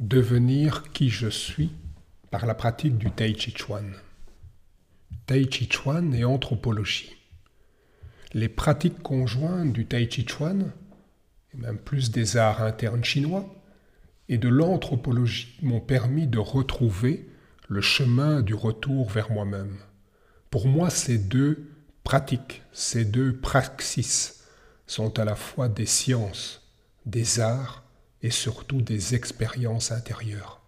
Devenir 0.00 0.90
qui 0.92 1.08
je 1.08 1.28
suis 1.28 1.70
par 2.32 2.46
la 2.46 2.56
pratique 2.56 2.98
du 2.98 3.12
Tai 3.12 3.32
Chi 3.38 3.54
Chuan. 3.56 3.92
Tai 5.26 5.48
Chi 5.48 5.68
Chuan 5.68 6.12
et 6.12 6.24
anthropologie. 6.24 7.14
Les 8.32 8.48
pratiques 8.48 9.00
conjointes 9.04 9.72
du 9.72 9.86
Tai 9.86 10.10
Chi 10.10 10.26
Chuan, 10.26 10.72
et 11.52 11.58
même 11.58 11.78
plus 11.78 12.10
des 12.10 12.36
arts 12.36 12.60
internes 12.60 13.04
chinois, 13.04 13.54
et 14.28 14.36
de 14.36 14.48
l'anthropologie 14.48 15.56
m'ont 15.62 15.80
permis 15.80 16.26
de 16.26 16.40
retrouver 16.40 17.28
le 17.68 17.80
chemin 17.80 18.42
du 18.42 18.54
retour 18.54 19.08
vers 19.08 19.30
moi-même. 19.30 19.78
Pour 20.50 20.66
moi, 20.66 20.90
ces 20.90 21.18
deux 21.18 21.70
pratiques, 22.02 22.62
ces 22.72 23.04
deux 23.04 23.36
praxis 23.36 24.42
sont 24.88 25.20
à 25.20 25.24
la 25.24 25.36
fois 25.36 25.68
des 25.68 25.86
sciences, 25.86 26.68
des 27.06 27.38
arts 27.38 27.83
et 28.24 28.30
surtout 28.30 28.80
des 28.80 29.14
expériences 29.14 29.92
intérieures. 29.92 30.62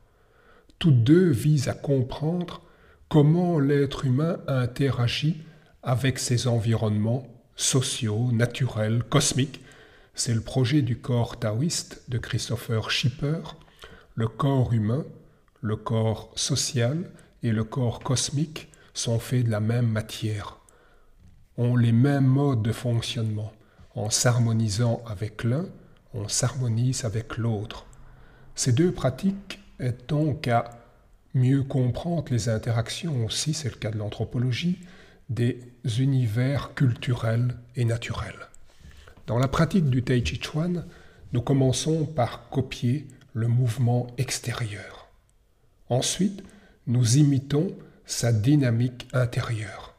Toutes 0.78 1.02
deux 1.02 1.30
visent 1.30 1.68
à 1.68 1.72
comprendre 1.72 2.60
comment 3.08 3.58
l'être 3.58 4.04
humain 4.04 4.38
interagit 4.46 5.42
avec 5.82 6.18
ses 6.18 6.48
environnements 6.48 7.26
sociaux, 7.56 8.30
naturels, 8.30 9.02
cosmiques. 9.04 9.62
C'est 10.14 10.34
le 10.34 10.42
projet 10.42 10.82
du 10.82 10.98
corps 10.98 11.38
taoïste 11.38 12.02
de 12.08 12.18
Christopher 12.18 12.90
Schipper, 12.90 13.40
le 14.14 14.28
corps 14.28 14.74
humain, 14.74 15.06
le 15.62 15.76
corps 15.76 16.30
social 16.36 17.10
et 17.42 17.52
le 17.52 17.64
corps 17.64 18.00
cosmique 18.00 18.68
sont 18.92 19.18
faits 19.18 19.46
de 19.46 19.50
la 19.50 19.60
même 19.60 19.88
matière, 19.88 20.58
ont 21.56 21.74
les 21.74 21.92
mêmes 21.92 22.26
modes 22.26 22.62
de 22.62 22.72
fonctionnement. 22.72 23.52
En 23.94 24.10
s'harmonisant 24.10 25.02
avec 25.06 25.42
l'un, 25.42 25.64
on 26.16 26.28
s'harmonise 26.28 27.04
avec 27.04 27.36
l'autre. 27.36 27.86
Ces 28.54 28.72
deux 28.72 28.92
pratiques 28.92 29.60
aident 29.78 30.06
donc 30.08 30.48
à 30.48 30.70
mieux 31.34 31.62
comprendre 31.62 32.32
les 32.32 32.48
interactions 32.48 33.24
aussi, 33.26 33.52
c'est 33.52 33.68
le 33.68 33.76
cas 33.76 33.90
de 33.90 33.98
l'anthropologie, 33.98 34.78
des 35.28 35.60
univers 35.98 36.74
culturels 36.74 37.56
et 37.74 37.84
naturels. 37.84 38.48
Dans 39.26 39.38
la 39.38 39.48
pratique 39.48 39.90
du 39.90 40.02
Tai 40.02 40.24
Chi 40.24 40.40
Chuan, 40.40 40.86
nous 41.32 41.42
commençons 41.42 42.06
par 42.06 42.48
copier 42.48 43.06
le 43.34 43.48
mouvement 43.48 44.06
extérieur. 44.16 45.08
Ensuite, 45.88 46.42
nous 46.86 47.18
imitons 47.18 47.76
sa 48.06 48.32
dynamique 48.32 49.08
intérieure. 49.12 49.94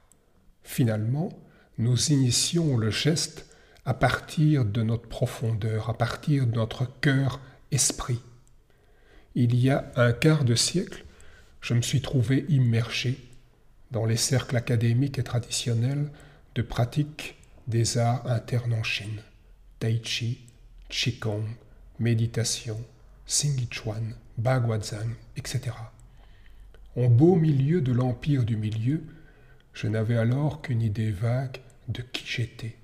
Finalement, 0.64 1.30
nous 1.78 2.12
initions 2.12 2.78
le 2.78 2.90
geste 2.90 3.46
à 3.88 3.94
partir 3.94 4.66
de 4.66 4.84
notre 4.84 5.08
profondeur, 5.08 5.90
à 5.90 5.98
partir 5.98 6.46
de 6.46 6.54
notre 6.54 6.86
cœur-esprit. 7.00 8.20
Il 9.34 9.56
y 9.56 9.70
a 9.70 9.90
un 9.96 10.12
quart 10.12 10.44
de 10.44 10.56
siècle, 10.56 11.06
je 11.62 11.74
me 11.74 11.82
suis 11.82 12.02
trouvé 12.02 12.46
immergé 12.50 13.18
dans 13.92 14.06
les 14.06 14.18
cercles 14.18 14.58
académiques 14.58 15.20
et 15.20 15.24
traditionnels 15.24 16.12
de 16.56 16.62
pratique 16.62 17.38
des 17.68 17.98
arts 17.98 18.30
internes 18.30 18.74
en 18.74 18.84
Chine. 18.84 19.22
Tai 19.80 20.02
Chi, 20.04 20.46
Qigong, 20.90 21.46
méditation, 21.98 22.84
Chuan, 23.26 24.16
Baguazhang, 24.38 25.16
etc. 25.38 25.62
En 26.98 27.08
beau 27.08 27.36
milieu 27.36 27.80
de 27.80 27.94
l'empire 27.94 28.44
du 28.44 28.58
milieu, 28.58 29.02
je 29.72 29.88
n'avais 29.88 30.18
alors 30.18 30.62
qu'une 30.62 30.82
idée 30.82 31.12
vague 31.12 31.62
de 31.88 32.02
qui 32.02 32.26
j'étais. 32.26 32.77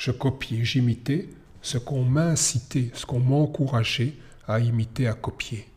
Je 0.00 0.12
copiais, 0.12 0.64
j'imitais 0.64 1.28
ce 1.60 1.76
qu'on 1.76 2.04
m'incitait, 2.04 2.90
ce 2.94 3.04
qu'on 3.04 3.20
m'encourageait 3.20 4.14
à 4.48 4.58
imiter, 4.58 5.06
à 5.06 5.12
copier. 5.12 5.68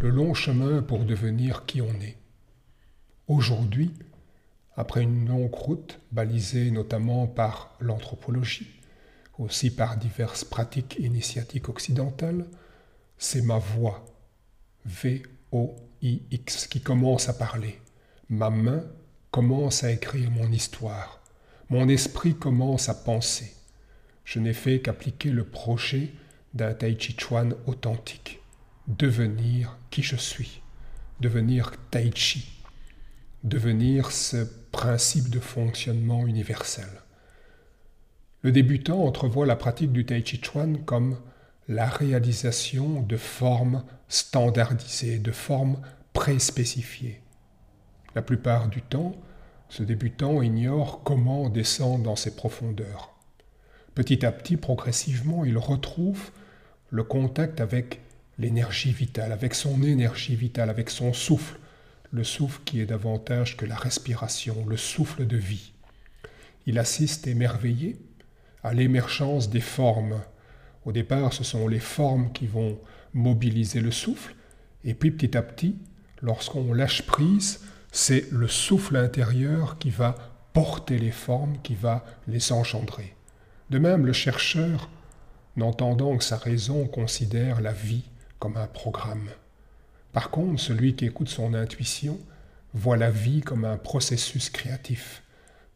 Le 0.00 0.08
long 0.08 0.32
chemin 0.32 0.80
pour 0.80 1.04
devenir 1.04 1.66
qui 1.66 1.82
on 1.82 1.92
est. 2.00 2.16
Aujourd'hui, 3.28 3.92
après 4.76 5.02
une 5.02 5.28
longue 5.28 5.54
route 5.54 6.00
balisée 6.10 6.70
notamment 6.70 7.26
par 7.26 7.76
l'anthropologie, 7.80 8.80
aussi 9.36 9.68
par 9.70 9.98
diverses 9.98 10.44
pratiques 10.44 10.96
initiatiques 10.98 11.68
occidentales, 11.68 12.46
c'est 13.18 13.42
ma 13.42 13.58
voix, 13.58 14.06
V-O-I-X, 14.86 16.66
qui 16.68 16.80
commence 16.80 17.28
à 17.28 17.34
parler. 17.34 17.78
Ma 18.30 18.48
main 18.48 18.84
commence 19.30 19.84
à 19.84 19.92
écrire 19.92 20.30
mon 20.30 20.50
histoire. 20.50 21.20
Mon 21.70 21.88
esprit 21.88 22.34
commence 22.34 22.88
à 22.88 22.94
penser. 22.94 23.54
Je 24.24 24.38
n'ai 24.38 24.52
fait 24.52 24.80
qu'appliquer 24.80 25.30
le 25.30 25.44
projet 25.44 26.10
d'un 26.52 26.74
Tai 26.74 26.96
Chi 26.98 27.16
Chuan 27.18 27.54
authentique. 27.66 28.40
Devenir 28.86 29.78
qui 29.90 30.02
je 30.02 30.16
suis. 30.16 30.60
Devenir 31.20 31.72
Tai 31.90 32.10
Chi. 32.14 32.62
Devenir 33.44 34.10
ce 34.10 34.44
principe 34.72 35.30
de 35.30 35.40
fonctionnement 35.40 36.26
universel. 36.26 36.88
Le 38.42 38.52
débutant 38.52 39.02
entrevoit 39.04 39.46
la 39.46 39.56
pratique 39.56 39.92
du 39.92 40.04
Tai 40.04 40.22
Chi 40.24 40.40
Chuan 40.42 40.84
comme 40.84 41.18
la 41.66 41.86
réalisation 41.86 43.00
de 43.00 43.16
formes 43.16 43.84
standardisées, 44.08 45.18
de 45.18 45.32
formes 45.32 45.80
préspécifiées. 46.12 47.22
La 48.14 48.22
plupart 48.22 48.68
du 48.68 48.82
temps, 48.82 49.14
ce 49.68 49.82
débutant 49.82 50.42
ignore 50.42 51.02
comment 51.02 51.48
descendre 51.48 52.04
dans 52.04 52.16
ces 52.16 52.34
profondeurs. 52.34 53.14
Petit 53.94 54.24
à 54.26 54.32
petit, 54.32 54.56
progressivement, 54.56 55.44
il 55.44 55.56
retrouve 55.58 56.30
le 56.90 57.04
contact 57.04 57.60
avec 57.60 58.00
l'énergie 58.38 58.92
vitale, 58.92 59.32
avec 59.32 59.54
son 59.54 59.82
énergie 59.82 60.36
vitale, 60.36 60.70
avec 60.70 60.90
son 60.90 61.12
souffle, 61.12 61.58
le 62.10 62.24
souffle 62.24 62.60
qui 62.64 62.80
est 62.80 62.86
davantage 62.86 63.56
que 63.56 63.66
la 63.66 63.76
respiration, 63.76 64.64
le 64.66 64.76
souffle 64.76 65.26
de 65.26 65.36
vie. 65.36 65.72
Il 66.66 66.78
assiste 66.78 67.26
émerveillé 67.26 67.96
à 68.62 68.74
l'émergence 68.74 69.50
des 69.50 69.60
formes. 69.60 70.20
Au 70.84 70.92
départ, 70.92 71.32
ce 71.32 71.44
sont 71.44 71.68
les 71.68 71.80
formes 71.80 72.32
qui 72.32 72.46
vont 72.46 72.78
mobiliser 73.12 73.80
le 73.80 73.90
souffle, 73.90 74.34
et 74.84 74.94
puis 74.94 75.10
petit 75.10 75.36
à 75.36 75.42
petit, 75.42 75.76
lorsqu'on 76.20 76.72
lâche 76.72 77.02
prise, 77.02 77.60
c'est 77.94 78.28
le 78.32 78.48
souffle 78.48 78.96
intérieur 78.96 79.78
qui 79.78 79.88
va 79.88 80.16
porter 80.52 80.98
les 80.98 81.12
formes, 81.12 81.58
qui 81.62 81.76
va 81.76 82.04
les 82.26 82.50
engendrer. 82.50 83.14
De 83.70 83.78
même, 83.78 84.04
le 84.04 84.12
chercheur, 84.12 84.90
n'entendant 85.56 86.16
que 86.16 86.24
sa 86.24 86.36
raison, 86.36 86.88
considère 86.88 87.60
la 87.60 87.72
vie 87.72 88.02
comme 88.40 88.56
un 88.56 88.66
programme. 88.66 89.28
Par 90.12 90.30
contre, 90.30 90.60
celui 90.60 90.96
qui 90.96 91.06
écoute 91.06 91.28
son 91.28 91.54
intuition 91.54 92.18
voit 92.72 92.96
la 92.96 93.12
vie 93.12 93.42
comme 93.42 93.64
un 93.64 93.76
processus 93.76 94.50
créatif. 94.50 95.22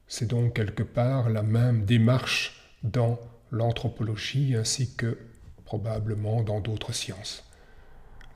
C'est 0.09 0.27
donc 0.27 0.55
quelque 0.55 0.83
part 0.83 1.31
la 1.31 1.45
même 1.45 1.85
démarche 1.85 2.69
dans 2.83 3.21
l'anthropologie 3.53 4.57
ainsi 4.57 4.93
que 4.97 5.19
probablement 5.65 6.43
dans 6.43 6.59
d'autres 6.59 6.93
sciences. 6.93 7.45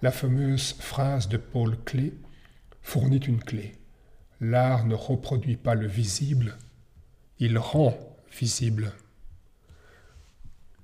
La 0.02 0.12
fameuse 0.12 0.74
phrase 0.78 1.28
de 1.28 1.36
Paul 1.36 1.76
Klee 1.84 2.14
fournit 2.82 3.18
une 3.18 3.40
clé. 3.40 3.72
L'art 4.40 4.86
ne 4.86 4.94
reproduit 4.94 5.56
pas 5.56 5.74
le 5.74 5.86
visible, 5.86 6.58
il 7.38 7.58
rend 7.58 7.96
visible. 8.36 8.92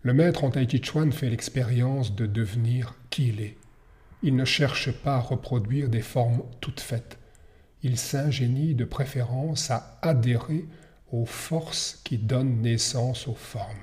Le 0.03 0.15
maître 0.15 0.45
en 0.45 0.51
Tai 0.51 0.69
Chi 0.69 0.81
Chuan 0.83 1.11
fait 1.11 1.29
l'expérience 1.29 2.15
de 2.15 2.27
devenir 2.27 2.95
qui 3.11 3.29
il 3.29 3.41
est. 3.41 3.57
Il 4.23 4.37
ne 4.37 4.45
cherche 4.45 4.93
pas 4.93 5.17
à 5.17 5.21
reproduire 5.21 5.89
des 5.89 6.03
formes 6.03 6.43
toutes 6.61 6.81
faites. 6.81 7.19
Il 7.83 7.99
s'ingénie 7.99 8.75
de 8.75 8.85
préférence 8.85 9.71
à 9.71 9.99
adhérer 10.03 10.67
aux 11.11 11.27
forces 11.27 12.01
qui 12.05 12.19
donnent 12.19 12.63
naissance 12.63 13.27
aux 13.27 13.35
formes. 13.35 13.77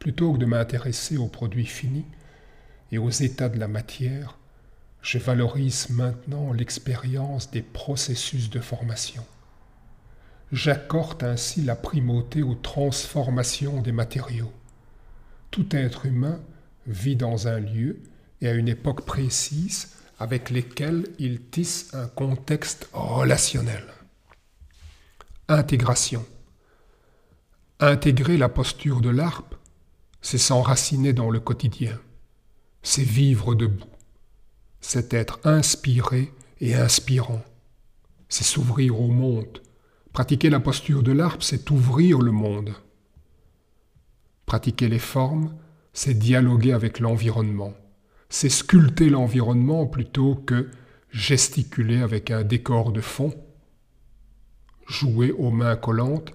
Plutôt 0.00 0.32
que 0.32 0.38
de 0.38 0.46
m'intéresser 0.46 1.16
aux 1.16 1.28
produits 1.28 1.66
finis 1.66 2.06
et 2.90 2.98
aux 2.98 3.10
états 3.10 3.48
de 3.48 3.58
la 3.58 3.68
matière, 3.68 4.39
je 5.02 5.18
valorise 5.18 5.88
maintenant 5.90 6.52
l'expérience 6.52 7.50
des 7.50 7.62
processus 7.62 8.50
de 8.50 8.60
formation. 8.60 9.24
J'accorde 10.52 11.22
ainsi 11.22 11.62
la 11.62 11.76
primauté 11.76 12.42
aux 12.42 12.56
transformations 12.56 13.80
des 13.80 13.92
matériaux. 13.92 14.52
Tout 15.50 15.74
être 15.74 16.06
humain 16.06 16.40
vit 16.86 17.16
dans 17.16 17.48
un 17.48 17.60
lieu 17.60 18.00
et 18.40 18.48
à 18.48 18.52
une 18.52 18.68
époque 18.68 19.04
précise 19.04 19.90
avec 20.18 20.50
lesquels 20.50 21.06
il 21.18 21.40
tisse 21.40 21.94
un 21.94 22.08
contexte 22.08 22.88
relationnel. 22.92 23.84
Intégration. 25.48 26.24
Intégrer 27.80 28.36
la 28.36 28.48
posture 28.48 29.00
de 29.00 29.08
l'arpe, 29.08 29.54
c'est 30.20 30.38
s'enraciner 30.38 31.12
dans 31.12 31.30
le 31.30 31.40
quotidien, 31.40 31.98
c'est 32.82 33.02
vivre 33.02 33.54
debout, 33.54 33.89
c'est 34.80 35.14
être 35.14 35.40
inspiré 35.44 36.32
et 36.60 36.74
inspirant, 36.74 37.42
c'est 38.28 38.44
s'ouvrir 38.44 39.00
au 39.00 39.08
monde. 39.08 39.60
Pratiquer 40.12 40.50
la 40.50 40.60
posture 40.60 41.02
de 41.02 41.12
l'arpe, 41.12 41.42
c'est 41.42 41.70
ouvrir 41.70 42.18
le 42.18 42.32
monde. 42.32 42.74
Pratiquer 44.46 44.88
les 44.88 44.98
formes, 44.98 45.54
c'est 45.92 46.14
dialoguer 46.14 46.72
avec 46.72 46.98
l'environnement, 46.98 47.74
c'est 48.28 48.48
sculpter 48.48 49.10
l'environnement 49.10 49.86
plutôt 49.86 50.34
que 50.34 50.68
gesticuler 51.10 51.98
avec 51.98 52.30
un 52.30 52.42
décor 52.42 52.92
de 52.92 53.00
fond. 53.00 53.34
Jouer 54.86 55.32
aux 55.32 55.50
mains 55.50 55.76
collantes, 55.76 56.32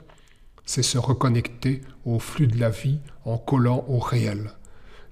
c'est 0.66 0.84
se 0.84 0.98
reconnecter 0.98 1.82
au 2.06 2.20
flux 2.20 2.48
de 2.48 2.60
la 2.60 2.70
vie 2.70 3.00
en 3.24 3.38
collant 3.38 3.86
au 3.88 4.00
réel. 4.00 4.52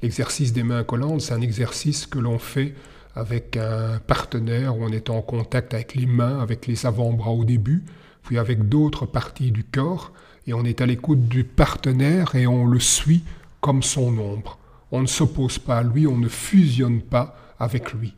L'exercice 0.02 0.52
des 0.54 0.64
mains 0.64 0.84
collantes, 0.84 1.22
c'est 1.22 1.34
un 1.34 1.42
exercice 1.42 2.06
que 2.06 2.20
l'on 2.20 2.40
fait 2.40 2.76
avec 3.16 3.58
un 3.58 4.00
partenaire 4.00 4.78
où 4.78 4.84
on 4.84 4.92
est 4.92 5.10
en 5.10 5.22
contact 5.22 5.74
avec 5.74 5.96
les 5.96 6.06
mains, 6.06 6.40
avec 6.40 6.68
les 6.68 6.86
avant-bras 6.86 7.32
au 7.32 7.46
début, 7.46 7.84
puis 8.24 8.38
avec 8.38 8.70
d'autres 8.70 9.06
parties 9.06 9.52
du 9.52 9.64
corps, 9.64 10.12
et 10.48 10.54
on 10.54 10.64
est 10.64 10.82
à 10.82 10.86
l'écoute 10.86 11.28
du 11.28 11.44
partenaire 11.44 12.36
et 12.36 12.48
on 12.48 12.66
le 12.66 12.80
suit 12.80 13.24
comme 13.62 13.84
son 13.84 14.18
ombre. 14.18 14.58
On 14.92 15.02
ne 15.02 15.08
s'oppose 15.08 15.60
pas 15.60 15.78
à 15.78 15.84
lui, 15.84 16.06
on 16.08 16.18
ne 16.18 16.28
fusionne 16.28 17.02
pas 17.02 17.38
avec 17.60 17.94
lui. 17.94 18.16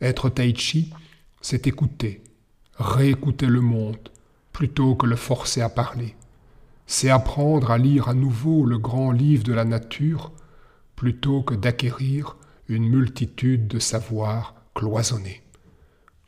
Être 0.00 0.28
tai 0.28 0.54
chi, 0.54 0.92
c'est 1.40 1.66
écouter, 1.66 2.22
réécouter 2.76 3.46
le 3.46 3.60
monde, 3.60 4.10
plutôt 4.52 4.94
que 4.94 5.06
le 5.06 5.16
forcer 5.16 5.60
à 5.60 5.68
parler. 5.68 6.16
C'est 6.86 7.10
apprendre 7.10 7.70
à 7.70 7.78
lire 7.78 8.08
à 8.08 8.14
nouveau 8.14 8.64
le 8.64 8.78
grand 8.78 9.12
livre 9.12 9.44
de 9.44 9.52
la 9.52 9.64
nature, 9.64 10.32
plutôt 10.96 11.42
que 11.42 11.54
d'acquérir 11.54 12.36
une 12.68 12.88
multitude 12.88 13.68
de 13.68 13.78
savoirs 13.78 14.54
cloisonnés. 14.74 15.42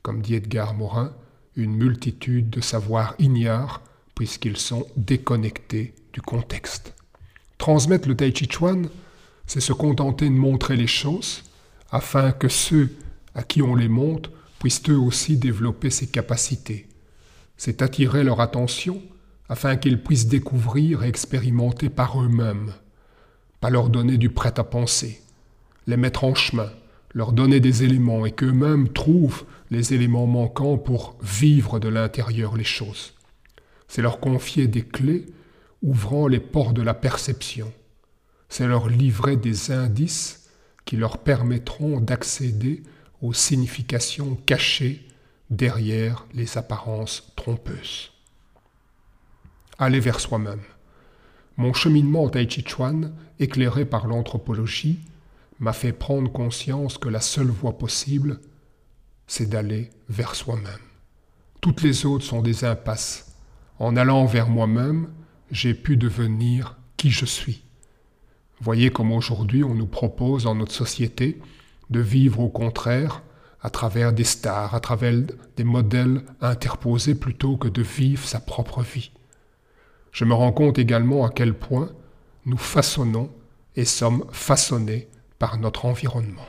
Comme 0.03 0.21
dit 0.21 0.35
Edgar 0.35 0.75
Morin, 0.75 1.15
une 1.57 1.75
multitude 1.75 2.51
de 2.51 2.61
savoirs 2.61 3.15
ignares, 3.19 3.83
puisqu'ils 4.15 4.57
sont 4.57 4.87
déconnectés 4.97 5.95
du 6.13 6.21
contexte. 6.21 6.95
Transmettre 7.59 8.09
le 8.09 8.17
Tai 8.17 8.35
Chi 8.35 8.49
Chuan, 8.51 8.89
c'est 9.47 9.61
se 9.61 9.73
contenter 9.73 10.27
de 10.27 10.35
montrer 10.35 10.77
les 10.77 10.87
choses, 10.87 11.43
afin 11.91 12.33
que 12.33 12.49
ceux 12.49 12.91
à 13.35 13.43
qui 13.43 13.63
on 13.63 13.75
les 13.75 13.89
montre 13.89 14.31
puissent 14.59 14.89
eux 14.89 14.99
aussi 14.99 15.37
développer 15.37 15.91
ces 15.91 16.07
capacités. 16.07 16.89
C'est 17.57 17.83
attirer 17.83 18.25
leur 18.25 18.41
attention 18.41 19.03
afin 19.49 19.77
qu'ils 19.77 20.03
puissent 20.03 20.27
découvrir 20.27 21.05
et 21.05 21.09
expérimenter 21.09 21.91
par 21.91 22.21
eux-mêmes, 22.21 22.73
pas 23.61 23.71
leur 23.71 23.91
donner 23.91 24.17
du 24.17 24.31
prêt 24.31 24.59
à 24.59 24.65
penser, 24.65 25.21
les 25.87 25.97
mettre 25.97 26.25
en 26.25 26.35
chemin, 26.35 26.71
leur 27.13 27.33
donner 27.33 27.61
des 27.61 27.85
éléments 27.85 28.27
et 28.27 28.33
qu'eux-mêmes 28.33 28.89
trouvent 28.89 29.45
les 29.71 29.95
éléments 29.95 30.27
manquants 30.27 30.79
pour 30.79 31.17
vivre 31.23 31.79
de 31.79 31.89
l'intérieur 31.89 32.57
les 32.57 32.65
choses. 32.65 33.15
C'est 33.89 34.03
leur 34.03 34.21
confier 34.21 34.67
des 34.67 34.83
clés 34.83 35.27
ouvrant 35.83 36.27
les 36.27 36.41
portes 36.41 36.75
de 36.75 36.83
la 36.83 36.95
perception. 36.95 37.73
C'est 38.49 38.67
leur 38.67 38.89
livrer 38.89 39.37
des 39.37 39.71
indices 39.71 40.49
qui 40.85 40.97
leur 40.97 41.19
permettront 41.19 42.01
d'accéder 42.01 42.83
aux 43.23 43.33
significations 43.33 44.37
cachées 44.47 45.07
derrière 45.51 46.27
les 46.35 46.59
apparences 46.59 47.33
trompeuses. 47.37 48.13
Aller 49.79 50.01
vers 50.01 50.21
soi-même. 50.21 50.63
Mon 51.57 51.73
cheminement 51.73 52.29
Tai 52.29 52.49
Chi 52.49 52.65
Chuan, 52.67 53.13
éclairé 53.39 53.85
par 53.85 54.07
l'anthropologie, 54.07 54.99
m'a 55.61 55.73
fait 55.73 55.93
prendre 55.93 56.31
conscience 56.31 56.99
que 56.99 57.09
la 57.09 57.21
seule 57.21 57.49
voie 57.49 57.79
possible, 57.79 58.41
c'est 59.27 59.49
d'aller 59.49 59.91
vers 60.09 60.35
soi-même. 60.35 60.65
Toutes 61.61 61.83
les 61.83 62.05
autres 62.05 62.25
sont 62.25 62.43
des 62.43 62.65
impasses. 62.65 63.37
En 63.79 63.97
allant 63.97 64.27
vers 64.27 64.49
moi-même, 64.49 65.09
j'ai 65.51 65.75
pu 65.75 65.97
devenir 65.97 66.77
qui 66.97 67.11
je 67.11 67.25
suis. 67.25 67.65
Voyez 68.61 68.91
comme 68.91 69.13
aujourd'hui 69.13 69.65
on 69.65 69.75
nous 69.75 69.87
propose 69.87 70.45
dans 70.45 70.55
notre 70.55 70.73
société 70.73 71.41
de 71.91 72.01
vivre 72.01 72.41
au 72.41 72.49
contraire 72.49 73.23
à 73.61 73.71
travers 73.71 74.13
des 74.13 74.25
stars, 74.25 74.75
à 74.75 74.81
travers 74.81 75.15
des 75.57 75.65
modèles 75.65 76.23
interposés 76.41 77.15
plutôt 77.15 77.57
que 77.57 77.69
de 77.69 77.83
vivre 77.83 78.25
sa 78.25 78.41
propre 78.41 78.83
vie. 78.83 79.11
Je 80.13 80.25
me 80.25 80.35
rends 80.35 80.53
compte 80.53 80.79
également 80.79 81.25
à 81.25 81.31
quel 81.31 81.55
point 81.55 81.91
nous 82.47 82.59
façonnons 82.59 83.31
et 83.75 83.85
sommes 83.85 84.25
façonnés 84.33 85.09
par 85.39 85.59
notre 85.59 85.85
environnement. 85.85 86.47